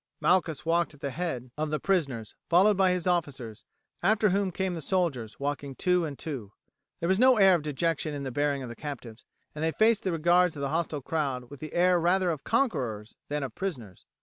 Malchus 0.19 0.65
walked 0.65 0.95
at 0.95 0.99
the 0.99 1.11
head 1.11 1.51
of 1.59 1.69
the 1.69 1.79
prisoners, 1.79 2.33
followed 2.49 2.75
by 2.75 2.89
his 2.89 3.05
officers, 3.05 3.65
after 4.01 4.29
whom 4.29 4.51
came 4.51 4.73
the 4.73 4.81
soldiers 4.81 5.39
walking 5.39 5.75
two 5.75 6.05
and 6.05 6.17
two. 6.17 6.51
There 6.99 7.07
was 7.07 7.19
no 7.19 7.37
air 7.37 7.53
of 7.53 7.61
dejection 7.61 8.11
in 8.15 8.23
the 8.23 8.31
bearing 8.31 8.63
of 8.63 8.69
the 8.69 8.75
captives, 8.75 9.25
and 9.53 9.63
they 9.63 9.71
faced 9.71 10.01
the 10.01 10.11
regards 10.11 10.55
of 10.55 10.63
the 10.63 10.69
hostile 10.69 11.03
crowd 11.03 11.51
with 11.51 11.59
the 11.59 11.75
air 11.75 11.99
rather 11.99 12.31
of 12.31 12.43
conquerors 12.43 13.15
than 13.29 13.43
of 13.43 13.53
prisoners. 13.53 14.07